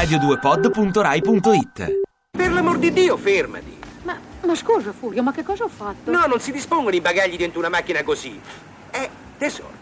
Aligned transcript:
radio2pod.rai.it 0.00 2.00
Per 2.30 2.52
l'amor 2.52 2.78
di 2.78 2.90
Dio, 2.90 3.18
fermati. 3.18 3.76
Ma, 4.04 4.18
ma 4.44 4.54
scusa 4.54 4.92
Fulvio, 4.92 5.22
ma 5.22 5.30
che 5.30 5.42
cosa 5.42 5.64
ho 5.64 5.68
fatto? 5.68 6.10
No, 6.10 6.24
non 6.26 6.40
si 6.40 6.52
dispongono 6.52 6.96
i 6.96 7.02
bagagli 7.02 7.36
dentro 7.36 7.58
una 7.58 7.68
macchina 7.68 8.02
così. 8.02 8.40
Eh, 8.90 9.10
tesoro. 9.36 9.72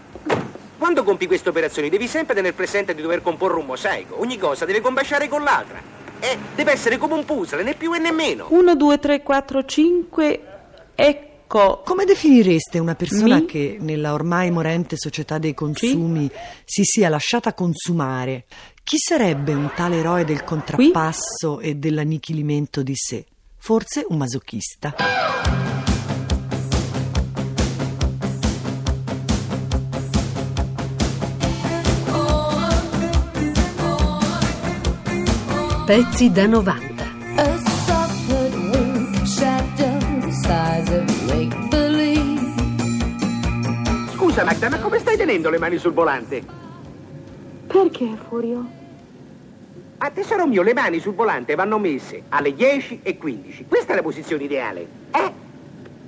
Quando 0.76 1.04
compi 1.04 1.28
queste 1.28 1.50
operazioni 1.50 1.88
devi 1.88 2.08
sempre 2.08 2.34
tener 2.34 2.52
presente 2.52 2.96
di 2.96 3.02
dover 3.02 3.22
comporre 3.22 3.60
un 3.60 3.66
mosaico. 3.66 4.18
Ogni 4.20 4.38
cosa 4.38 4.64
deve 4.64 4.80
combaciare 4.80 5.28
con 5.28 5.44
l'altra. 5.44 5.80
Eh, 6.18 6.36
deve 6.56 6.72
essere 6.72 6.98
come 6.98 7.14
un 7.14 7.24
puzzle, 7.24 7.62
né 7.62 7.74
più 7.74 7.94
e 7.94 8.00
né 8.00 8.10
meno. 8.10 8.46
1, 8.50 8.74
2, 8.74 8.98
3, 8.98 9.22
4, 9.22 9.64
5. 9.64 10.42
Ecco. 10.96 11.82
Come 11.84 12.04
definireste 12.04 12.78
una 12.80 12.94
persona 12.94 13.36
Mi? 13.36 13.46
che 13.46 13.78
nella 13.80 14.12
ormai 14.12 14.50
morente 14.50 14.96
società 14.98 15.38
dei 15.38 15.54
consumi 15.54 16.30
si 16.64 16.82
sia 16.82 17.08
lasciata 17.08 17.54
consumare? 17.54 18.44
Chi 18.88 18.96
sarebbe 18.96 19.52
un 19.52 19.70
tale 19.74 19.96
eroe 19.96 20.24
del 20.24 20.44
contrappasso 20.44 21.60
e 21.60 21.74
dell'annichilimento 21.74 22.82
di 22.82 22.94
sé? 22.96 23.22
Forse 23.58 24.06
un 24.08 24.16
masochista. 24.16 24.94
Pezzi 35.84 36.32
da 36.32 36.46
90. 36.46 37.04
A 37.36 37.58
soft 37.58 38.30
wink 38.72 39.26
shadow 39.26 39.98
the 40.20 40.32
size 40.32 40.96
of 40.96 41.26
make 41.26 41.54
believe. 41.68 42.40
Scusa, 44.14 44.44
Magda, 44.44 44.70
ma 44.70 44.78
come 44.78 44.98
stai 44.98 45.18
tenendo 45.18 45.50
le 45.50 45.58
mani 45.58 45.76
sul 45.76 45.92
volante? 45.92 46.42
Perché, 47.66 48.16
Furio? 48.26 48.78
Ah, 50.00 50.10
tesoro 50.10 50.46
mio, 50.46 50.62
le 50.62 50.74
mani 50.74 51.00
sul 51.00 51.14
volante 51.14 51.56
vanno 51.56 51.76
messe 51.76 52.22
alle 52.28 52.54
10 52.54 53.00
e 53.02 53.18
15. 53.18 53.64
Questa 53.66 53.90
è 53.92 53.96
la 53.96 54.02
posizione 54.02 54.44
ideale. 54.44 54.86
Eh? 55.10 55.32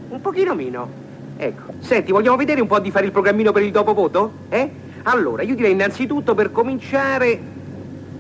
Un 0.08 0.22
pochino 0.22 0.56
meno. 0.56 1.11
Ecco. 1.44 1.74
Senti, 1.80 2.12
vogliamo 2.12 2.38
vedere 2.38 2.62
un 2.62 2.68
po' 2.68 2.78
di 2.78 2.92
fare 2.92 3.08
il 3.08 3.12
programmino 3.12 3.52
per 3.52 3.64
il 3.64 3.72
dopo 3.72 3.96
voto? 3.96 4.32
Eh? 4.50 4.70
Allora, 5.04 5.42
io 5.42 5.56
direi 5.56 5.72
innanzitutto 5.72 6.36
per 6.36 6.52
cominciare 6.52 7.40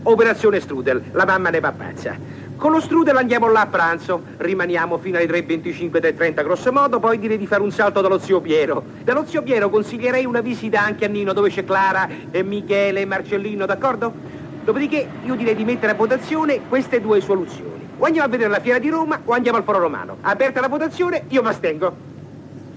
Operazione 0.01 0.59
Strudel, 0.59 1.03
la 1.11 1.25
mamma 1.25 1.51
ne 1.51 1.59
va 1.59 1.71
pazza. 1.71 2.17
Con 2.55 2.71
lo 2.71 2.79
strudel 2.79 3.15
andiamo 3.17 3.47
là 3.51 3.61
a 3.61 3.67
pranzo, 3.67 4.23
rimaniamo 4.37 4.97
fino 4.97 5.17
alle 5.17 5.27
3.25 5.27 5.99
del 5.99 6.15
30 6.15 6.41
grosso 6.41 6.71
modo, 6.71 6.99
poi 6.99 7.19
direi 7.19 7.37
di 7.37 7.45
fare 7.45 7.61
un 7.61 7.69
salto 7.69 8.01
dallo 8.01 8.17
zio 8.17 8.41
Piero. 8.41 8.83
Dallo 9.03 9.23
zio 9.27 9.43
Piero 9.43 9.69
consiglierei 9.69 10.25
una 10.25 10.41
visita 10.41 10.81
anche 10.81 11.05
a 11.05 11.07
Nino 11.07 11.33
dove 11.33 11.49
c'è 11.49 11.63
Clara 11.63 12.09
e 12.31 12.41
Michele 12.41 13.01
e 13.01 13.05
Marcellino, 13.05 13.67
d'accordo? 13.67 14.11
Dopodiché 14.63 15.07
io 15.23 15.35
direi 15.35 15.55
di 15.55 15.63
mettere 15.63 15.91
a 15.91 15.95
votazione 15.95 16.61
queste 16.67 16.99
due 16.99 17.21
soluzioni. 17.21 17.87
O 17.99 18.05
andiamo 18.05 18.27
a 18.27 18.31
vedere 18.31 18.49
la 18.49 18.59
fiera 18.59 18.79
di 18.79 18.89
Roma 18.89 19.21
o 19.23 19.31
andiamo 19.31 19.59
al 19.59 19.63
Foro 19.63 19.77
Romano. 19.77 20.17
Aperta 20.21 20.59
la 20.59 20.67
votazione, 20.67 21.25
io 21.27 21.43
mi 21.43 21.49
astengo. 21.49 22.10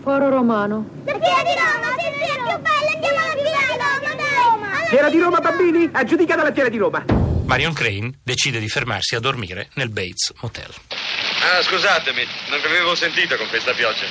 Foro 0.05 0.29
Romano. 0.29 0.87
La 1.07 1.19
fiera 1.19 1.43
di 1.43 1.55
Roma, 1.57 1.95
sì, 1.97 2.13
sì, 2.15 2.31
è 2.31 2.35
più 2.37 2.59
bella, 2.61 2.91
andiamo 2.93 3.19
alla 3.19 3.33
fiera 3.41 3.67
di 3.67 3.79
Roma, 3.79 4.15
dai! 4.15 4.77
Alla 4.77 4.87
Fiera 4.87 5.09
di 5.09 5.19
Roma, 5.19 5.41
bambini? 5.41 5.89
Aggiudicata 5.93 6.43
la 6.43 6.53
fiera 6.53 6.69
di 6.69 6.77
Roma. 6.77 7.05
Marion 7.47 7.73
Crane 7.73 8.13
decide 8.23 8.59
di 8.59 8.69
fermarsi 8.69 9.15
a 9.15 9.21
dormire 9.21 9.71
nel 9.75 9.89
Bates 9.89 10.33
Motel. 10.43 10.69
Ah, 10.91 11.63
scusatemi, 11.63 12.23
non 12.51 12.61
vi 12.61 12.67
avevo 12.67 12.95
sentito 12.95 13.37
con 13.37 13.49
questa 13.49 13.73
pioggia. 13.73 14.05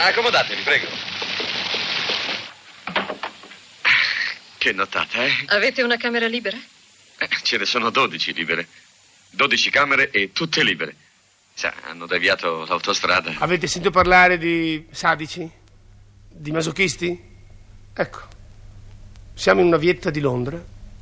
Ah, 0.00 0.06
accomodatevi, 0.06 0.62
prego. 0.62 0.86
Che 4.58 4.72
nottata, 4.72 5.24
eh? 5.24 5.32
Avete 5.46 5.82
una 5.82 5.96
camera 5.96 6.26
libera? 6.28 6.56
Eh, 7.18 7.28
Ce 7.42 7.56
ne 7.56 7.64
sono 7.64 7.90
12 7.90 8.32
libere. 8.32 8.68
12 9.30 9.70
camere 9.70 10.10
e 10.10 10.30
tutte 10.32 10.62
libere. 10.62 10.94
Sa, 11.60 11.74
hanno 11.90 12.06
deviato 12.06 12.64
l'autostrada. 12.64 13.34
Avete 13.36 13.66
sentito 13.66 13.92
parlare 13.92 14.38
di 14.38 14.86
sadici? 14.92 15.46
Di 16.26 16.50
masochisti? 16.52 17.22
Ecco, 17.92 18.18
siamo 19.34 19.60
in 19.60 19.66
una 19.66 19.76
vietta 19.76 20.08
di 20.08 20.20
Londra, 20.20 20.58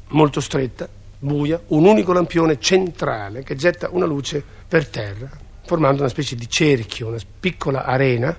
molto 0.09 0.41
stretta, 0.41 0.89
buia, 1.21 1.63
un 1.69 1.85
unico 1.85 2.13
lampione 2.13 2.59
centrale 2.59 3.45
che 3.45 3.55
getta 3.55 3.89
una 3.93 4.05
luce 4.05 4.43
per 4.67 4.89
terra, 4.89 5.31
formando 5.65 6.01
una 6.01 6.11
specie 6.11 6.35
di 6.35 6.51
cerchio, 6.51 7.07
una 7.07 7.21
piccola 7.39 7.85
arena, 7.85 8.37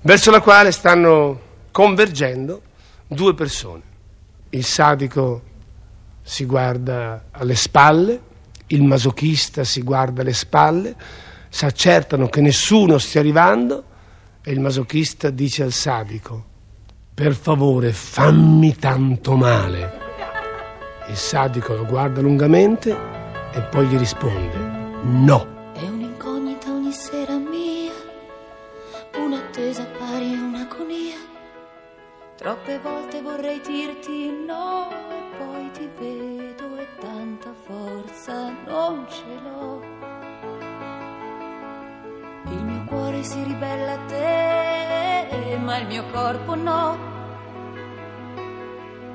verso 0.00 0.32
la 0.32 0.40
quale 0.40 0.72
stanno 0.72 1.40
convergendo 1.70 2.62
due 3.06 3.32
persone. 3.34 3.82
Il 4.50 4.64
sadico 4.64 5.42
si 6.20 6.46
guarda 6.46 7.26
alle 7.30 7.54
spalle, 7.54 8.20
il 8.66 8.82
masochista 8.82 9.62
si 9.62 9.82
guarda 9.82 10.22
alle 10.22 10.32
spalle, 10.32 10.96
si 11.54 11.66
accertano 11.66 12.26
che 12.26 12.40
nessuno 12.40 12.98
stia 12.98 13.20
arrivando 13.20 13.84
e 14.42 14.50
il 14.50 14.58
masochista 14.58 15.30
dice 15.30 15.62
al 15.62 15.70
sadico, 15.70 16.44
per 17.14 17.32
favore 17.32 17.92
fammi 17.92 18.74
tanto 18.74 19.36
male. 19.36 20.00
Il 21.06 21.14
sadico 21.14 21.76
lo 21.76 21.86
guarda 21.86 22.20
lungamente 22.20 22.90
e 23.52 23.60
poi 23.70 23.86
gli 23.86 23.96
risponde, 23.96 24.56
no. 25.02 25.70
È 25.74 25.86
un'incognita 25.86 26.72
ogni 26.72 26.90
sera 26.90 27.36
mia, 27.36 27.92
un'attesa 29.16 29.86
pari 29.96 30.34
a 30.34 30.42
un'agonia. 30.42 31.18
Troppe 32.36 32.80
volte 32.80 33.22
vorrei 33.22 33.60
dirti 33.64 34.28
no 34.44 34.90
e 34.90 35.36
poi 35.38 35.70
ti 35.70 35.88
vedo 36.00 36.78
e 36.78 36.86
tanta 36.98 37.54
forza 37.64 38.52
non 38.66 39.06
ce 39.08 39.40
l'ho. 39.40 40.23
Cuore 42.94 43.24
si 43.24 43.42
ribella 43.42 43.92
a 43.94 43.98
te, 44.06 45.56
ma 45.58 45.78
il 45.78 45.86
mio 45.88 46.04
corpo 46.12 46.54
no. 46.54 46.96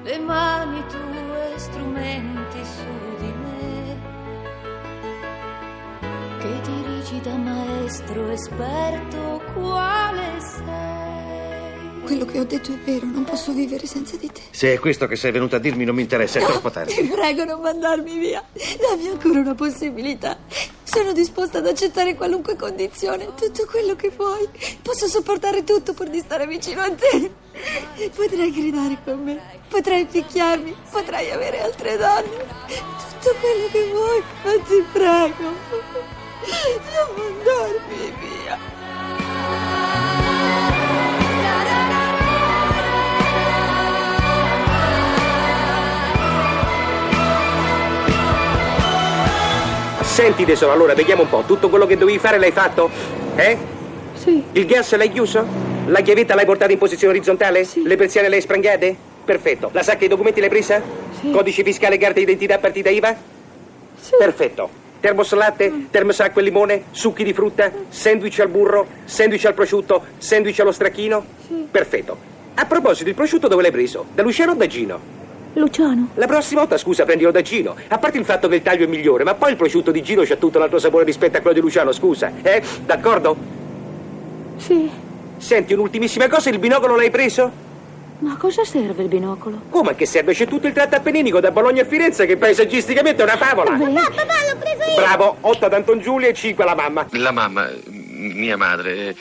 Le 0.03 0.19
mani 0.19 0.83
tue 0.89 1.53
strumenti 1.55 2.59
su 2.65 3.23
di 3.23 3.31
me 3.31 3.97
che 6.39 6.61
dirigi 6.61 7.21
da 7.21 7.35
maestro 7.37 8.29
esperto 8.31 9.41
quale 9.53 10.39
sei. 10.41 12.01
Quello 12.03 12.25
che 12.25 12.39
ho 12.39 12.43
detto 12.45 12.73
è 12.73 12.77
vero, 12.79 13.05
non 13.05 13.23
posso 13.23 13.53
vivere 13.53 13.85
senza 13.87 14.17
di 14.17 14.29
te. 14.29 14.41
Se 14.49 14.73
è 14.73 14.79
questo 14.79 15.07
che 15.07 15.15
sei 15.15 15.31
venuto 15.31 15.55
a 15.55 15.59
dirmi 15.59 15.85
non 15.85 15.95
mi 15.95 16.01
interessa, 16.01 16.39
è 16.39 16.43
troppo 16.43 16.67
Ti 16.69 16.73
tardi. 16.73 16.93
prego, 17.07 17.45
non 17.45 17.61
mandarmi 17.61 18.17
via. 18.17 18.43
Dammi 18.51 19.07
ancora 19.07 19.39
una 19.39 19.55
possibilità. 19.55 20.37
Sono 20.91 21.11
disposta 21.13 21.59
ad 21.59 21.67
accettare 21.67 22.15
qualunque 22.15 22.55
condizione, 22.55 23.35
tutto 23.35 23.67
quello 23.67 23.95
che 23.95 24.09
vuoi. 24.09 24.49
Posso 24.81 25.07
sopportare 25.07 25.63
tutto 25.63 25.93
pur 25.93 26.09
di 26.09 26.19
stare 26.19 26.47
vicino 26.47 26.81
a 26.81 26.91
te. 26.91 27.31
Potrai 28.09 28.51
gridare 28.51 28.97
con 29.03 29.21
me, 29.21 29.39
potrai 29.69 30.07
picchiarmi, 30.07 30.75
potrai 30.89 31.29
avere 31.29 31.61
altre 31.61 31.95
donne. 31.95 32.43
Tutto 33.21 33.35
quello 33.39 33.67
che 33.71 33.87
vuoi, 33.91 34.23
ma 34.43 34.51
ti 34.63 34.83
prego. 34.91 35.43
Non 36.95 37.09
mandarmi 37.15 38.13
via. 38.19 38.68
Senti 50.19 50.43
tesoro, 50.43 50.73
allora 50.73 50.93
vediamo 50.93 51.21
un 51.21 51.29
po', 51.29 51.43
tutto 51.47 51.69
quello 51.69 51.85
che 51.85 51.95
dovevi 51.95 52.19
fare 52.19 52.37
l'hai 52.39 52.51
fatto? 52.51 52.89
Eh? 53.37 53.57
Sì. 54.15 54.43
Il 54.51 54.65
gas 54.65 54.93
l'hai 54.97 55.09
chiuso? 55.09 55.45
La 55.85 56.01
chiavetta 56.01 56.35
l'hai 56.35 56.43
portata 56.43 56.73
in 56.73 56.77
posizione 56.77 57.13
orizzontale? 57.13 57.63
Sì. 57.63 57.83
Le 57.83 57.95
persiane 57.95 58.27
le 58.27 58.35
hai 58.35 58.41
sprangate? 58.41 58.93
Perfetto. 59.23 59.69
La 59.71 59.81
sacca 59.81 59.99
dei 59.99 60.09
documenti 60.09 60.41
l'hai 60.41 60.49
presa? 60.49 60.81
Sì. 61.17 61.31
Codice 61.31 61.63
fiscale, 61.63 61.97
carta 61.97 62.19
d'identità, 62.19 62.57
partita 62.57 62.89
IVA? 62.89 63.15
Sì. 63.97 64.11
Perfetto. 64.19 64.69
Termos 64.99 65.31
latte, 65.31 65.87
termos 65.89 66.19
acqua 66.19 66.41
e 66.41 66.43
limone, 66.43 66.83
succhi 66.91 67.23
di 67.23 67.31
frutta, 67.31 67.71
sandwich 67.87 68.41
al 68.41 68.49
burro, 68.49 68.87
sandwich 69.05 69.45
al 69.45 69.53
prosciutto, 69.53 70.03
sandwich 70.17 70.59
allo 70.59 70.73
stracchino? 70.73 71.25
Sì. 71.47 71.65
Perfetto. 71.71 72.17
A 72.55 72.65
proposito, 72.65 73.07
il 73.07 73.15
prosciutto 73.15 73.47
dove 73.47 73.61
l'hai 73.61 73.71
preso? 73.71 74.07
Da 74.13 74.21
Luciano 74.21 74.51
o 74.51 74.55
da 74.55 74.67
Gino? 74.67 75.18
Luciano. 75.53 76.09
La 76.15 76.27
prossima 76.27 76.61
volta, 76.61 76.77
scusa, 76.77 77.05
prendilo 77.05 77.31
da 77.31 77.41
Gino. 77.41 77.75
A 77.87 77.97
parte 77.97 78.17
il 78.17 78.25
fatto 78.25 78.47
che 78.47 78.55
il 78.55 78.61
taglio 78.61 78.85
è 78.85 78.87
migliore, 78.87 79.23
ma 79.23 79.33
poi 79.33 79.51
il 79.51 79.57
prosciutto 79.57 79.91
di 79.91 80.01
Gino 80.01 80.23
c'ha 80.23 80.35
tutto 80.35 80.57
un 80.57 80.63
altro 80.63 80.79
sapore 80.79 81.03
rispetto 81.03 81.37
a 81.37 81.41
quello 81.41 81.55
di 81.55 81.61
Luciano, 81.61 81.91
scusa. 81.91 82.31
Eh? 82.41 82.61
D'accordo? 82.85 83.35
Sì. 84.57 84.89
Senti, 85.37 85.73
un'ultimissima 85.73 86.27
cosa, 86.27 86.49
il 86.49 86.59
binocolo 86.59 86.95
l'hai 86.95 87.09
preso? 87.09 87.67
Ma 88.19 88.33
a 88.33 88.35
cosa 88.35 88.65
serve 88.65 89.03
il 89.03 89.07
binocolo? 89.07 89.61
Come 89.69 89.95
che 89.95 90.05
serve? 90.05 90.33
C'è 90.33 90.45
tutto 90.45 90.67
il 90.67 90.73
tratto 90.73 90.95
appenninico 90.95 91.39
da 91.39 91.51
Bologna 91.51 91.83
a 91.83 91.85
Firenze 91.85 92.25
che 92.25 92.35
paesaggisticamente 92.35 93.21
è 93.21 93.23
una 93.23 93.37
favola. 93.37 93.71
Vabbè. 93.71 93.93
Papà, 93.93 94.33
l'ho 94.51 94.59
preso 94.59 94.89
io! 94.89 94.95
Bravo, 94.97 95.37
8 95.39 95.65
ad 95.65 95.73
Anton 95.73 95.99
Giulio 95.99 96.27
e 96.27 96.33
5 96.33 96.63
alla 96.63 96.75
mamma. 96.75 97.07
La 97.11 97.31
mamma, 97.31 97.69
mia 97.85 98.57
madre, 98.57 99.07
eh, 99.07 99.15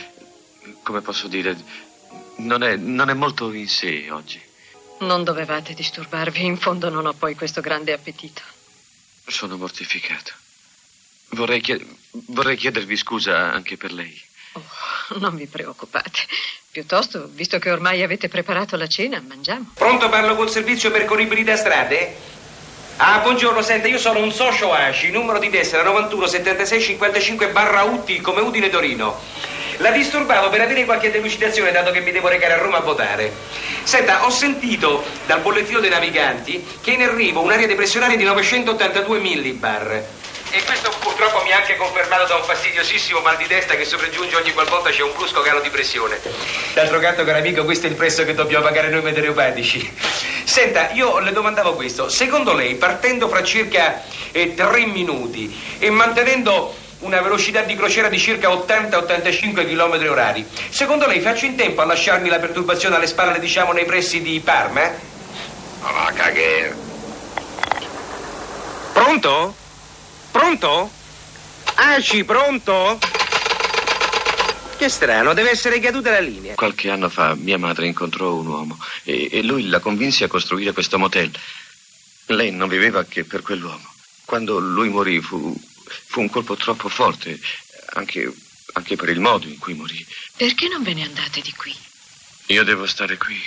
come 0.82 1.00
posso 1.00 1.28
dire, 1.28 1.56
non 2.38 2.64
è, 2.64 2.74
non 2.74 3.08
è 3.08 3.14
molto 3.14 3.52
in 3.52 3.68
sé 3.68 4.06
oggi. 4.10 4.40
Non 5.00 5.22
dovevate 5.24 5.74
disturbarvi, 5.74 6.44
in 6.44 6.56
fondo 6.56 6.88
non 6.88 7.06
ho 7.06 7.12
poi 7.12 7.34
questo 7.34 7.60
grande 7.60 7.92
appetito. 7.92 8.42
Sono 9.26 9.56
mortificato. 9.56 10.32
Vorrei, 11.30 11.60
chied- 11.60 11.86
vorrei 12.26 12.56
chiedervi 12.56 12.96
scusa 12.96 13.52
anche 13.52 13.76
per 13.76 13.92
lei. 13.92 14.20
Oh, 14.52 15.18
non 15.18 15.36
vi 15.36 15.46
preoccupate. 15.46 16.20
Piuttosto, 16.70 17.28
visto 17.32 17.58
che 17.58 17.70
ormai 17.70 18.02
avete 18.02 18.28
preparato 18.28 18.76
la 18.76 18.86
cena, 18.86 19.20
mangiamo. 19.20 19.70
Pronto, 19.74 20.08
parlo 20.08 20.34
col 20.34 20.50
servizio 20.50 20.90
percorribili 20.90 21.44
da 21.44 21.56
strade? 21.56 22.16
Ah, 22.96 23.20
buongiorno, 23.20 23.62
senta, 23.62 23.86
io 23.86 23.98
sono 23.98 24.20
un 24.20 24.32
socio 24.32 24.72
ACI, 24.72 25.10
numero 25.10 25.38
di 25.38 25.50
tessera 25.50 25.84
91 25.84 26.26
76 26.26 26.82
55 26.82 27.50
barra 27.50 27.82
UTI, 27.84 28.20
come 28.20 28.40
Udine 28.40 28.70
Torino. 28.70 29.20
La 29.78 29.90
disturbavo 29.90 30.48
per 30.48 30.60
avere 30.60 30.84
qualche 30.84 31.10
delucidazione, 31.10 31.70
dato 31.70 31.92
che 31.92 32.00
mi 32.00 32.10
devo 32.10 32.26
recare 32.26 32.54
a 32.54 32.58
Roma 32.58 32.78
a 32.78 32.80
votare. 32.80 33.32
Senta, 33.84 34.24
ho 34.24 34.30
sentito 34.30 35.04
dal 35.26 35.40
bollettino 35.40 35.78
dei 35.78 35.90
naviganti 35.90 36.66
che 36.82 36.90
è 36.90 36.94
in 36.94 37.02
arrivo 37.02 37.40
un'area 37.40 37.68
depressionaria 37.68 38.16
di 38.16 38.24
982 38.24 39.20
millibar. 39.20 40.04
E 40.50 40.64
questo 40.64 40.90
purtroppo 40.98 41.44
mi 41.44 41.52
ha 41.52 41.58
anche 41.58 41.76
confermato 41.76 42.26
da 42.26 42.34
un 42.36 42.42
fastidiosissimo 42.42 43.20
mal 43.20 43.36
di 43.36 43.46
testa 43.46 43.76
che 43.76 43.84
sopraggiunge 43.84 44.34
ogni 44.34 44.52
qualvolta 44.52 44.90
c'è 44.90 45.02
un 45.02 45.12
brusco 45.14 45.42
calo 45.42 45.60
di 45.60 45.70
pressione. 45.70 46.18
D'altro 46.74 46.98
canto, 46.98 47.22
caro 47.22 47.38
amico, 47.38 47.64
questo 47.64 47.86
è 47.86 47.90
il 47.90 47.96
prezzo 47.96 48.24
che 48.24 48.34
dobbiamo 48.34 48.64
pagare 48.64 48.88
noi 48.88 49.02
meteoropatici. 49.02 49.94
Senta, 50.42 50.90
io 50.90 51.20
le 51.20 51.30
domandavo 51.30 51.74
questo. 51.74 52.08
Secondo 52.08 52.52
lei, 52.52 52.74
partendo 52.74 53.28
fra 53.28 53.44
circa 53.44 54.02
eh, 54.32 54.54
tre 54.54 54.86
minuti 54.86 55.76
e 55.78 55.88
mantenendo 55.90 56.74
una 57.00 57.20
velocità 57.20 57.62
di 57.62 57.76
crociera 57.76 58.08
di 58.08 58.18
circa 58.18 58.48
80-85 58.48 59.66
km 59.66 60.08
orari, 60.08 60.46
secondo 60.70 61.06
lei 61.06 61.20
faccio 61.20 61.44
in 61.46 61.56
tempo 61.56 61.80
a 61.80 61.84
lasciarmi 61.84 62.28
la 62.28 62.38
perturbazione 62.38 62.96
alle 62.96 63.06
spalle, 63.06 63.38
diciamo, 63.38 63.72
nei 63.72 63.84
pressi 63.84 64.20
di 64.20 64.40
Parma? 64.40 64.90
Ah, 65.80 66.12
caghe. 66.12 66.74
Pronto? 68.92 69.54
Pronto? 70.32 70.90
Aci, 71.74 72.24
pronto? 72.24 72.98
Che 74.76 74.88
strano, 74.88 75.34
deve 75.34 75.50
essere 75.50 75.80
caduta 75.80 76.10
la 76.10 76.20
linea. 76.20 76.54
Qualche 76.54 76.90
anno 76.90 77.08
fa 77.08 77.34
mia 77.34 77.58
madre 77.58 77.86
incontrò 77.86 78.34
un 78.34 78.46
uomo 78.46 78.78
e, 79.02 79.28
e 79.30 79.42
lui 79.42 79.68
la 79.68 79.80
convinse 79.80 80.24
a 80.24 80.28
costruire 80.28 80.72
questo 80.72 80.98
motel. 80.98 81.30
Lei 82.26 82.50
non 82.50 82.68
viveva 82.68 83.04
che 83.04 83.24
per 83.24 83.42
quell'uomo. 83.42 83.92
Quando 84.24 84.58
lui 84.58 84.88
morì 84.88 85.20
fu, 85.20 85.56
fu 85.88 86.20
un 86.20 86.28
colpo 86.28 86.56
troppo 86.56 86.88
forte, 86.88 87.38
anche, 87.94 88.32
anche 88.74 88.96
per 88.96 89.08
il 89.08 89.20
modo 89.20 89.46
in 89.46 89.58
cui 89.58 89.74
morì. 89.74 90.04
Perché 90.36 90.68
non 90.68 90.82
ve 90.82 90.94
ne 90.94 91.04
andate 91.04 91.40
di 91.40 91.52
qui? 91.52 91.74
Io 92.46 92.64
devo 92.64 92.86
stare 92.86 93.16
qui. 93.16 93.38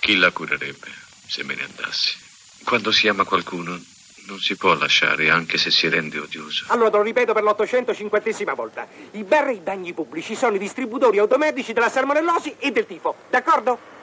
Chi 0.00 0.16
la 0.16 0.30
curerebbe 0.30 0.88
se 1.26 1.44
me 1.44 1.54
ne 1.54 1.64
andassi? 1.64 2.16
Quando 2.64 2.90
si 2.90 3.08
ama 3.08 3.24
qualcuno 3.24 3.80
non 4.26 4.38
si 4.38 4.56
può 4.56 4.74
lasciare 4.74 5.30
anche 5.30 5.58
se 5.58 5.70
si 5.70 5.88
rende 5.88 6.18
odioso. 6.18 6.64
Allora 6.68 6.90
te 6.90 6.96
lo 6.96 7.02
ripeto 7.02 7.32
per 7.32 7.42
l'850esima 7.42 8.54
volta. 8.54 8.86
I 9.12 9.24
bar 9.24 9.48
e 9.48 9.54
i 9.54 9.60
bagni 9.60 9.92
pubblici 9.92 10.34
sono 10.34 10.56
i 10.56 10.58
distributori 10.58 11.18
automatici 11.18 11.72
della 11.72 11.88
salmonellosi 11.88 12.56
e 12.58 12.70
del 12.70 12.86
tifo, 12.86 13.16
d'accordo? 13.30 14.00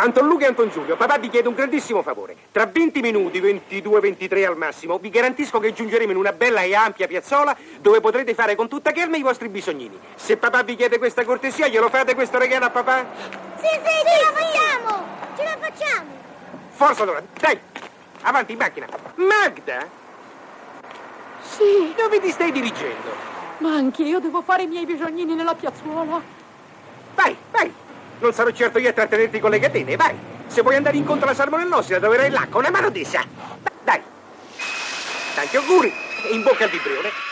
Anton 0.00 0.28
Luca 0.28 0.44
e 0.44 0.48
Anton 0.48 0.68
Giulio, 0.70 0.96
papà 0.96 1.18
vi 1.18 1.28
chiede 1.28 1.48
un 1.48 1.54
grandissimo 1.54 2.02
favore. 2.02 2.36
Tra 2.52 2.66
20 2.66 3.00
minuti, 3.00 3.40
22-23 3.40 4.46
al 4.46 4.56
massimo, 4.56 4.96
vi 4.98 5.10
garantisco 5.10 5.58
che 5.58 5.72
giungeremo 5.72 6.12
in 6.12 6.16
una 6.16 6.32
bella 6.32 6.62
e 6.62 6.72
ampia 6.72 7.08
piazzola 7.08 7.56
dove 7.80 8.00
potrete 8.00 8.32
fare 8.32 8.54
con 8.54 8.68
tutta 8.68 8.92
calma 8.92 9.16
i 9.16 9.22
vostri 9.22 9.48
bisognini. 9.48 9.98
Se 10.14 10.36
papà 10.36 10.62
vi 10.62 10.76
chiede 10.76 10.98
questa 10.98 11.24
cortesia, 11.24 11.66
glielo 11.66 11.88
fate 11.88 12.14
questo 12.14 12.38
regalo 12.38 12.66
a 12.66 12.70
papà? 12.70 13.06
Sì, 13.56 13.66
sì, 13.66 13.90
ce 14.06 14.22
la 14.22 14.32
facciamo! 14.32 15.04
Ce 15.36 15.42
la 15.42 15.56
facciamo! 15.58 16.10
Forza 16.70 17.02
allora, 17.02 17.22
dai! 17.40 17.58
Avanti 18.20 18.52
in 18.52 18.58
macchina. 18.58 18.86
Magda? 19.16 19.88
Sì. 21.42 21.92
Dove 21.96 22.20
ti 22.20 22.30
stai 22.30 22.52
dirigendo? 22.52 23.16
Ma 23.58 23.74
anch'io 23.74 24.20
devo 24.20 24.42
fare 24.42 24.62
i 24.62 24.68
miei 24.68 24.86
bisognini 24.86 25.34
nella 25.34 25.56
piazzuola. 25.56 26.22
Vai, 27.16 27.36
vai! 27.50 27.86
Non 28.20 28.32
sarò 28.32 28.50
certo 28.50 28.78
io 28.78 28.90
a 28.90 28.92
trattenerti 28.92 29.38
con 29.38 29.50
le 29.50 29.60
catene, 29.60 29.96
vai! 29.96 30.16
Se 30.46 30.62
vuoi 30.62 30.76
andare 30.76 30.96
incontro 30.96 31.26
alla 31.26 31.36
salmonellosi 31.36 31.92
la 31.92 31.98
troverai 31.98 32.30
là, 32.30 32.46
con 32.50 32.60
una 32.60 32.70
mano 32.70 32.90
tesa. 32.90 33.22
Dai! 33.84 34.00
Tanti 35.34 35.56
auguri 35.56 35.92
e 36.28 36.34
in 36.34 36.42
bocca 36.42 36.64
al 36.64 36.70
vibrione. 36.70 37.27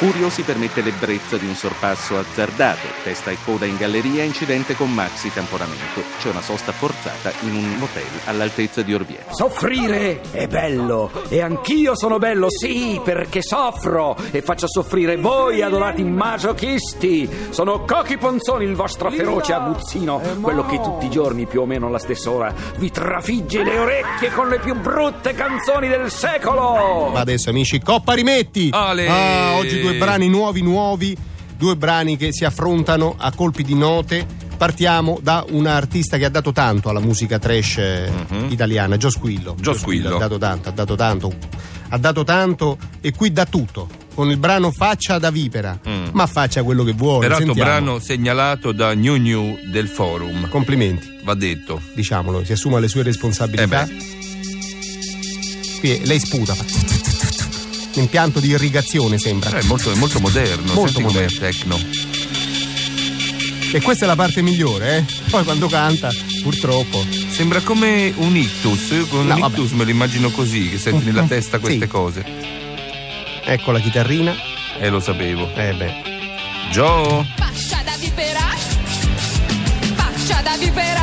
Furio 0.00 0.30
si 0.30 0.40
permette 0.44 0.80
l'ebbrezza 0.80 1.36
di 1.36 1.44
un 1.44 1.54
sorpasso 1.54 2.16
azzardato, 2.16 2.86
testa 3.04 3.30
e 3.30 3.36
coda 3.44 3.66
in 3.66 3.76
galleria, 3.76 4.24
incidente 4.24 4.74
con 4.74 4.90
maxi 4.90 5.30
tamponamento. 5.30 6.02
C'è 6.18 6.30
una 6.30 6.40
sosta 6.40 6.72
forzata 6.72 7.30
in 7.40 7.54
un 7.54 7.76
motel 7.76 8.08
all'altezza 8.24 8.80
di 8.80 8.94
Orvieto. 8.94 9.34
Soffrire 9.34 10.22
è 10.30 10.46
bello 10.46 11.10
e 11.28 11.42
anch'io 11.42 11.94
sono 11.94 12.16
bello, 12.16 12.46
sì, 12.48 12.98
perché 13.04 13.42
soffro 13.42 14.16
e 14.30 14.40
faccio 14.40 14.66
soffrire 14.66 15.18
voi 15.18 15.60
adorati 15.60 16.02
masochisti. 16.02 17.28
Sono 17.50 17.84
Cochi 17.84 18.16
Ponzoni, 18.16 18.64
il 18.64 18.74
vostro 18.74 19.10
feroce 19.10 19.52
aguzzino, 19.52 20.22
quello 20.40 20.64
che 20.64 20.80
tutti 20.80 21.04
i 21.04 21.10
giorni 21.10 21.44
più 21.44 21.60
o 21.60 21.66
meno 21.66 21.88
alla 21.88 21.98
stessa 21.98 22.30
ora 22.30 22.54
vi 22.78 22.90
trafigge 22.90 23.62
le 23.62 23.78
orecchie 23.78 24.32
con 24.32 24.48
le 24.48 24.60
più 24.60 24.74
brutte 24.80 25.34
canzoni 25.34 25.88
del 25.88 26.10
secolo. 26.10 27.10
Ma 27.12 27.20
adesso 27.20 27.50
amici, 27.50 27.82
Coppa 27.82 28.14
rimetti! 28.14 28.70
Ale! 28.72 29.06
Ah, 29.06 29.56
oggi 29.56 29.78
due 29.78 29.88
brani 29.98 30.28
nuovi 30.28 30.62
nuovi, 30.62 31.16
due 31.56 31.76
brani 31.76 32.16
che 32.16 32.32
si 32.32 32.44
affrontano 32.44 33.14
a 33.18 33.32
colpi 33.32 33.62
di 33.62 33.74
note. 33.74 34.26
Partiamo 34.56 35.18
da 35.22 35.44
un 35.50 35.66
artista 35.66 36.18
che 36.18 36.26
ha 36.26 36.28
dato 36.28 36.52
tanto 36.52 36.90
alla 36.90 37.00
musica 37.00 37.38
trash 37.38 37.78
eh, 37.78 38.10
italiana, 38.48 38.96
Gio 38.98 39.08
Squillo. 39.08 39.56
Gio 39.58 39.72
Squillo. 39.72 40.16
Ha 40.16 40.18
dato 40.18 40.36
tanto, 40.36 40.68
ha 40.68 40.72
dato 40.72 40.96
tanto, 40.96 41.32
ha 41.88 41.96
dato 41.96 42.24
tanto 42.24 42.76
e 43.00 43.12
qui 43.12 43.32
dà 43.32 43.46
tutto. 43.46 43.88
Con 44.12 44.28
il 44.28 44.36
brano 44.36 44.70
Faccia 44.70 45.18
da 45.18 45.30
Vipera, 45.30 45.80
ma 46.12 46.26
faccia 46.26 46.62
quello 46.62 46.84
che 46.84 46.92
vuole. 46.92 47.20
Peraltro 47.20 47.54
sentiamo. 47.54 47.70
brano 47.70 47.98
segnalato 48.00 48.72
da 48.72 48.92
New 48.92 49.16
New 49.16 49.56
del 49.70 49.88
forum. 49.88 50.46
Complimenti, 50.50 51.06
Va 51.24 51.32
detto. 51.34 51.80
diciamolo, 51.94 52.44
si 52.44 52.52
assuma 52.52 52.80
le 52.80 52.88
sue 52.88 53.02
responsabilità. 53.02 53.86
Eh 53.86 54.18
Qui 55.78 56.04
lei 56.04 56.18
sputa, 56.18 56.52
fa 56.54 56.64
impianto 58.00 58.40
di 58.40 58.48
irrigazione 58.48 59.18
sembra. 59.18 59.58
È 59.58 59.62
molto, 59.64 59.90
è 59.92 59.94
molto 59.94 60.18
moderno, 60.20 60.72
Molto 60.74 61.00
moderno. 61.00 61.38
techno. 61.38 61.78
E 63.72 63.80
questa 63.80 64.04
è 64.04 64.08
la 64.08 64.16
parte 64.16 64.42
migliore, 64.42 64.96
eh? 64.96 65.04
Poi 65.30 65.44
quando 65.44 65.68
canta, 65.68 66.10
purtroppo. 66.42 67.04
Sembra 67.30 67.60
come 67.60 68.12
un 68.16 68.36
ictus. 68.36 68.90
Io 68.90 69.06
con 69.06 69.26
No, 69.26 69.34
un 69.34 69.40
vabbè. 69.40 69.54
ictus 69.56 69.70
me 69.72 69.84
lo 69.84 69.90
immagino 69.90 70.30
così, 70.30 70.68
che 70.70 70.78
senti 70.78 71.04
nella 71.04 71.22
testa 71.22 71.58
queste 71.60 71.84
Sì. 71.84 71.86
cose. 71.86 72.24
Ecco 73.44 73.70
la 73.70 73.78
chitarrina. 73.78 74.34
Eh, 74.80 74.88
lo 74.88 74.98
sapevo. 74.98 75.54
Eh 75.54 75.72
beh. 75.74 75.92
Gio? 76.72 77.24
Faccia 77.36 77.82
da 77.84 77.96
vipera, 77.98 78.54
faccia 79.94 80.40
da 80.42 80.56
vipera, 80.56 80.99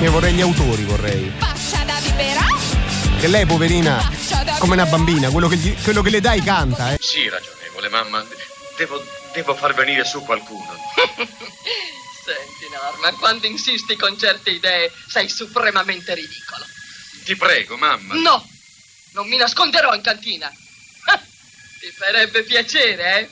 Io 0.00 0.10
vorrei 0.10 0.32
gli 0.32 0.40
autori, 0.40 0.82
vorrei. 0.84 1.30
Faccia 1.38 1.84
da 1.84 1.98
vipera. 2.00 2.40
Che 3.18 3.26
lei, 3.28 3.44
poverina, 3.44 4.10
come 4.58 4.72
una 4.72 4.86
bambina, 4.86 5.28
quello 5.28 5.46
che, 5.46 5.56
gli- 5.56 5.82
quello 5.82 6.00
che 6.00 6.08
le 6.08 6.20
dai 6.20 6.42
canta, 6.42 6.92
eh. 6.94 6.96
Sì, 6.98 7.28
ragionevole, 7.28 7.90
mamma. 7.90 8.24
Devo, 8.78 9.04
devo 9.34 9.54
far 9.54 9.74
venire 9.74 10.04
su 10.04 10.22
qualcuno. 10.22 10.72
Senti, 12.24 12.72
Norma, 12.72 13.12
quando 13.18 13.46
insisti 13.46 13.94
con 13.96 14.18
certe 14.18 14.50
idee 14.50 14.90
sei 15.06 15.28
supremamente 15.28 16.14
ridicolo. 16.14 16.64
Ti 17.24 17.36
prego, 17.36 17.76
mamma. 17.76 18.14
No, 18.14 18.42
non 19.12 19.28
mi 19.28 19.36
nasconderò 19.36 19.92
in 19.92 20.00
cantina. 20.00 20.48
Ti 21.78 21.90
farebbe 21.94 22.42
piacere, 22.44 23.18
eh? 23.20 23.30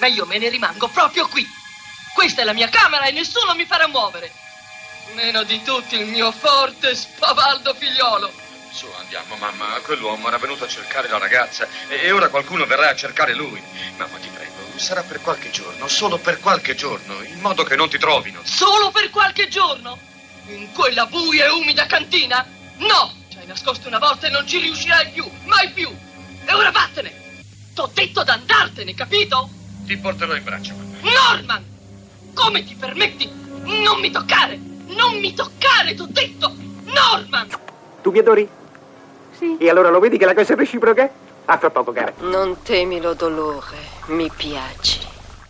Ma 0.00 0.06
io 0.06 0.24
me 0.24 0.38
ne 0.38 0.48
rimango 0.48 0.88
proprio 0.88 1.28
qui. 1.28 1.46
Questa 2.14 2.40
è 2.40 2.44
la 2.44 2.54
mia 2.54 2.70
camera 2.70 3.04
e 3.04 3.12
nessuno 3.12 3.54
mi 3.54 3.66
farà 3.66 3.86
muovere. 3.86 4.32
Meno 5.14 5.42
di 5.42 5.62
tutti 5.62 5.96
il 5.96 6.06
mio 6.06 6.32
forte 6.32 6.94
spavaldo 6.94 7.74
figliolo. 7.74 8.32
Su, 8.72 8.86
andiamo, 8.98 9.36
mamma. 9.36 9.78
Quell'uomo 9.82 10.28
era 10.28 10.38
venuto 10.38 10.64
a 10.64 10.68
cercare 10.68 11.08
la 11.08 11.18
ragazza 11.18 11.68
e, 11.88 12.10
ora 12.10 12.28
qualcuno 12.28 12.64
verrà 12.64 12.88
a 12.88 12.94
cercare 12.94 13.34
lui. 13.34 13.62
Mamma, 13.98 14.16
ti 14.16 14.28
prego, 14.28 14.54
sarà 14.76 15.02
per 15.02 15.20
qualche 15.20 15.50
giorno, 15.50 15.86
solo 15.88 16.16
per 16.16 16.40
qualche 16.40 16.74
giorno, 16.74 17.22
in 17.22 17.40
modo 17.40 17.62
che 17.62 17.76
non 17.76 17.90
ti 17.90 17.98
trovino. 17.98 18.40
Solo 18.44 18.90
per 18.90 19.10
qualche 19.10 19.48
giorno? 19.48 19.98
In 20.46 20.72
quella 20.72 21.04
buia 21.06 21.44
e 21.44 21.50
umida 21.50 21.84
cantina? 21.86 22.46
No! 22.78 23.14
Ci 23.28 23.38
hai 23.38 23.46
nascosto 23.46 23.88
una 23.88 23.98
volta 23.98 24.26
e 24.26 24.30
non 24.30 24.46
ci 24.46 24.58
riuscirai 24.58 25.10
più, 25.10 25.30
mai 25.44 25.70
più! 25.72 25.94
E 26.44 26.52
ora 26.52 26.70
vattene! 26.70 27.20
T'ho 27.74 27.90
detto 27.92 28.24
d'andartene, 28.24 28.94
capito? 28.94 29.50
Ti 29.84 29.96
porterò 29.98 30.34
in 30.34 30.44
braccio, 30.44 30.74
mamma. 30.74 31.10
Norman! 31.10 31.64
Come 32.34 32.64
ti 32.64 32.74
permetti? 32.74 33.30
Non 33.62 34.00
mi 34.00 34.10
toccare! 34.10 34.71
Non 34.96 35.18
mi 35.18 35.34
toccare, 35.34 35.94
t'ho 35.94 36.06
detto! 36.08 36.52
Norman! 36.84 37.48
Tu 38.02 38.10
mi 38.10 38.18
adori? 38.18 38.48
Sì. 39.36 39.56
E 39.58 39.68
allora 39.68 39.90
lo 39.90 40.00
vedi 40.00 40.18
che 40.18 40.24
la 40.24 40.34
cosa 40.34 40.52
è 40.52 40.56
reciproca? 40.56 41.10
A 41.44 41.58
fra 41.58 41.70
poco, 41.70 41.92
cara. 41.92 42.12
Non 42.18 42.62
temi 42.62 43.00
lo 43.00 43.14
dolore, 43.14 43.76
mi 44.06 44.30
piaci. 44.34 45.00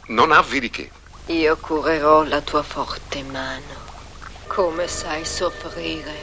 Non 0.07 0.33
ha 0.33 0.45
di 0.49 0.71
che. 0.71 0.91
Io 1.27 1.57
curerò 1.57 2.25
la 2.25 2.41
tua 2.41 2.63
forte 2.63 3.23
mano. 3.23 3.91
Come 4.47 4.87
sai 4.89 5.25
soffrire, 5.25 6.15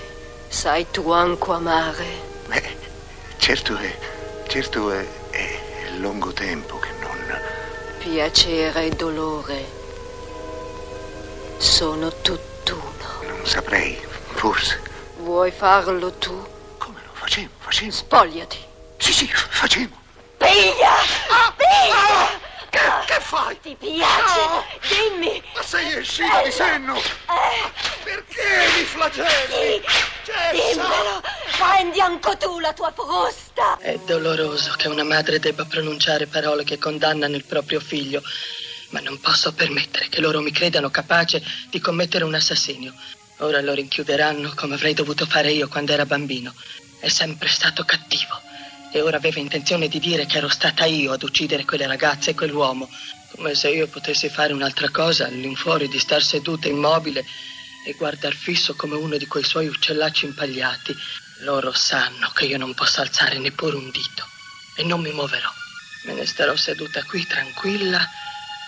sai 0.50 0.86
tu 0.92 1.10
anche 1.12 1.52
amare. 1.52 2.06
Beh, 2.48 2.78
certo 3.38 3.76
è, 3.78 3.98
certo 4.48 4.92
è, 4.92 5.08
è 5.32 5.98
lungo 5.98 6.32
tempo 6.32 6.78
che 6.80 6.90
non... 7.00 7.42
Piacere 8.00 8.86
e 8.86 8.90
dolore 8.90 9.66
sono 11.58 12.10
tutt'uno. 12.22 12.49
Non 13.40 13.48
saprei, 13.48 13.98
forse. 14.34 14.82
Vuoi 15.20 15.50
farlo 15.50 16.12
tu? 16.12 16.46
Facciamo, 17.14 17.48
facciamo. 17.60 17.92
Spogliati. 17.92 18.58
Sì, 18.98 19.14
sì, 19.14 19.28
facciamo. 19.28 19.98
Piglia! 20.38 20.92
Piglia! 21.56 22.38
Che, 22.70 22.80
che 23.06 23.20
fai? 23.22 23.58
Ti 23.62 23.78
piace? 23.80 24.42
Dimmi! 24.90 25.42
Ma 25.56 25.64
sei 25.64 26.00
uscita 26.00 26.42
di 26.44 26.52
senno? 26.52 27.02
Perché 28.04 28.68
mi 28.78 28.84
flagelli? 28.84 29.82
Dimmelo! 30.52 31.22
Prendi 31.58 32.02
anche 32.02 32.38
tu 32.38 32.60
la 32.60 32.74
tua 32.74 32.94
frusta! 32.94 33.78
È 33.80 33.98
doloroso 34.00 34.74
che 34.76 34.90
una 34.90 35.06
madre 35.06 35.40
debba 35.40 35.64
pronunciare 35.64 36.28
parole 36.28 36.66
che 36.66 36.78
condannano 36.78 37.38
il 37.38 37.46
proprio 37.46 37.80
figlio, 37.80 38.22
ma 38.90 39.00
non 39.00 39.18
posso 39.22 39.54
permettere 39.54 40.10
che 40.10 40.20
loro 40.20 40.42
mi 40.42 40.52
credano 40.52 40.90
capace 40.90 41.42
di 41.70 41.80
commettere 41.80 42.26
un 42.26 42.36
assassinio. 42.36 42.94
Ora 43.42 43.62
lo 43.62 43.74
rinchiuderanno 43.74 44.52
come 44.54 44.76
avrei 44.76 44.94
dovuto 44.94 45.26
fare 45.26 45.52
io 45.52 45.70
quando 45.70 45.94
era 45.94 46.06
bambino. 46.06 46.54
È 47.00 47.08
sempre 47.08 47.48
stato 47.48 47.86
cattivo 47.86 48.42
e 48.92 49.00
ora 49.02 49.16
aveva 49.16 49.40
intenzione 49.40 49.88
di 49.88 50.00
dire 50.00 50.26
che 50.26 50.40
ero 50.40 50.50
stata 50.50 50.84
io 50.84 51.14
ad 51.14 51.24
uccidere 51.24 51.64
quelle 51.64 51.88
ragazze 51.88 52.32
e 52.32 52.36
quell'uomo. 52.36 52.90
Come 53.32 53.56
se 53.56 53.70
io 53.70 53.88
potessi 53.88 54.28
fare 54.28 54.52
un'altra 54.52 54.90
cosa 54.90 55.28
all'infuori 55.28 55.88
di 55.88 56.00
star 56.00 56.22
seduta 56.22 56.68
immobile 56.68 57.24
e 57.86 57.94
guardar 57.94 58.34
fisso 58.34 58.76
come 58.76 58.96
uno 58.96 59.16
di 59.16 59.26
quei 59.26 59.44
suoi 59.44 59.68
uccellacci 59.68 60.26
impagliati. 60.26 60.94
Loro 61.44 61.72
sanno 61.72 62.32
che 62.34 62.44
io 62.44 62.58
non 62.58 62.74
posso 62.74 63.00
alzare 63.00 63.38
neppure 63.38 63.78
un 63.78 63.90
dito 63.90 64.28
e 64.76 64.84
non 64.84 65.00
mi 65.00 65.14
muoverò. 65.14 65.50
Me 66.04 66.14
ne 66.14 66.26
starò 66.26 66.58
seduta 66.58 67.02
qui 67.04 67.26
tranquilla 67.26 68.06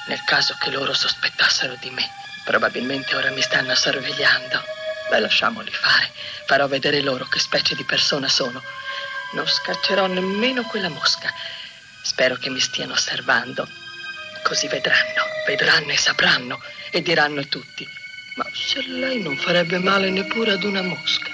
nel 0.08 0.24
caso 0.24 0.56
che 0.62 0.70
loro 0.72 0.94
sospettassero 0.94 1.76
di 1.82 1.90
me. 1.90 2.10
Probabilmente 2.44 3.16
ora 3.16 3.30
mi 3.32 3.42
stanno 3.42 3.76
sorvegliando. 3.76 4.64
Beh, 5.10 5.20
lasciamoli 5.20 5.72
fare. 5.72 6.12
Farò 6.46 6.68
vedere 6.68 7.02
loro 7.02 7.26
che 7.26 7.40
specie 7.40 7.76
di 7.76 7.84
persona 7.84 8.28
sono. 8.28 8.62
Non 9.34 9.48
scaccerò 9.48 10.08
nemmeno 10.08 10.64
quella 10.64 10.90
mosca. 10.90 11.34
Spero 12.02 12.36
che 12.36 12.50
mi 12.50 12.60
stiano 12.60 12.94
osservando. 12.94 13.68
Così 14.44 14.68
vedranno, 14.68 15.24
vedranno 15.46 15.92
e 15.92 15.98
sapranno 15.98 16.62
e 16.90 17.02
diranno 17.02 17.46
tutti. 17.48 17.88
Ma 18.36 18.46
se 18.54 18.82
lei 18.88 19.22
non 19.22 19.38
farebbe 19.38 19.78
male 19.78 20.10
neppure 20.10 20.52
ad 20.52 20.64
una 20.64 20.82
mosca. 20.82 21.30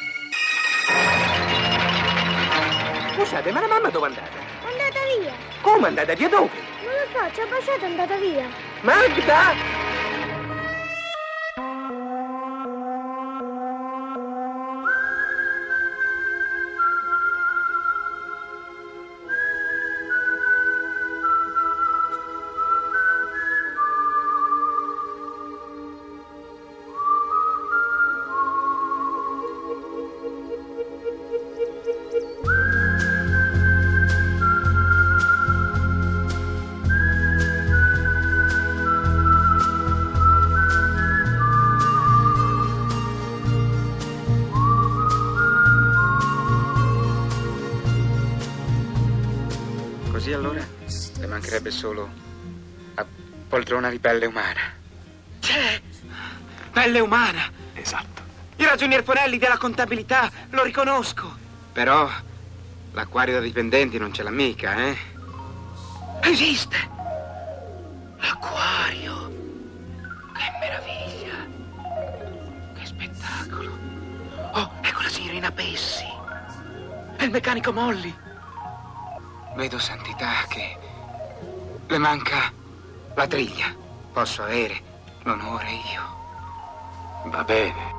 Scusate, 3.14 3.52
ma 3.52 3.62
la 3.62 3.68
mamma 3.68 3.90
dove 3.90 4.08
è 4.08 4.10
andata? 4.10 4.38
È 4.38 4.72
andata 4.72 5.00
via. 5.20 5.34
Come 5.62 5.86
è 5.86 5.90
andata 5.90 6.14
via 6.14 6.30
dove? 6.30 6.50
Non 6.84 6.94
lo 6.94 7.08
so, 7.12 7.34
ci 7.34 7.42
ha 7.42 7.46
baciato 7.46 7.80
e 7.80 7.82
è 7.82 7.86
andata 7.86 8.16
via. 8.18 8.50
Magda! 8.82 9.97
Mancherebbe 51.38 51.70
solo 51.70 52.10
la 52.96 53.06
poltrona 53.48 53.90
di 53.90 54.00
pelle 54.00 54.26
umana. 54.26 54.60
C'è! 55.40 55.80
Pelle 56.72 57.00
umana! 57.00 57.50
Esatto. 57.74 58.24
Il 58.56 58.66
ragionier 58.66 59.04
Ponelli 59.04 59.38
della 59.38 59.58
contabilità, 59.58 60.32
lo 60.50 60.64
riconosco. 60.64 61.38
Però 61.72 62.10
l'acquario 62.94 63.36
da 63.36 63.42
dipendenti 63.42 64.00
non 64.00 64.12
ce 64.14 64.24
l'ha 64.24 64.32
mica, 64.32 64.76
eh? 64.78 64.98
Esiste! 66.22 66.76
L'acquario! 68.18 69.32
Che 70.34 70.52
meraviglia! 70.60 71.46
Che 72.80 72.86
spettacolo! 72.86 73.78
Oh, 74.54 74.72
ecco 74.82 75.02
la 75.04 75.10
signorina 75.10 75.52
Pessi! 75.52 76.06
E 77.18 77.24
il 77.24 77.30
meccanico 77.30 77.72
Molly! 77.72 78.16
Vedo 79.56 79.78
santità 79.78 80.46
che 80.48 80.87
le 81.88 81.98
manca 81.98 82.52
la 83.16 83.28
triglia. 83.28 83.74
Posso 84.12 84.44
avere 84.44 84.82
l'onore 85.24 85.70
io. 85.94 87.30
Va 87.30 87.44
bene. 87.44 87.96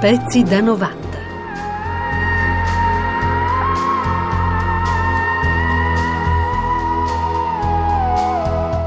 Pezzi 0.00 0.42
da 0.42 0.60
90. 0.60 1.09